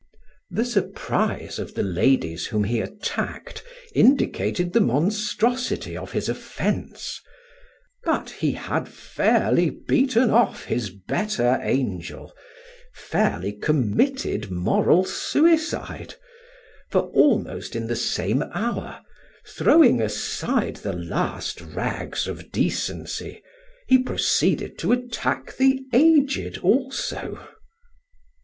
The 0.49 0.65
surprise 0.65 1.59
of 1.59 1.75
the 1.75 1.83
ladies 1.83 2.47
whom 2.47 2.63
he 2.63 2.79
attacked 2.81 3.61
indicated 3.93 4.73
the 4.73 4.81
monstrosity 4.81 5.95
of 5.95 6.13
his 6.13 6.27
offence; 6.27 7.21
but 8.03 8.31
he 8.31 8.53
had 8.53 8.89
fairly 8.89 9.69
beaten 9.69 10.31
off 10.31 10.65
his 10.65 10.89
better 10.89 11.59
angel, 11.61 12.33
fairly 12.95 13.51
committed 13.53 14.49
moral 14.49 15.05
suicide; 15.05 16.15
for 16.89 17.01
almost 17.11 17.75
in 17.75 17.85
the 17.85 17.95
same 17.95 18.41
hour, 18.55 19.03
throwing 19.45 20.01
aside 20.01 20.77
the 20.77 20.93
last 20.93 21.61
rags 21.61 22.25
of 22.27 22.51
decency, 22.51 23.43
he 23.87 23.99
proceeded 24.01 24.79
to 24.79 24.93
attack 24.93 25.57
the 25.57 25.79
aged 25.93 26.57
also. 26.63 27.39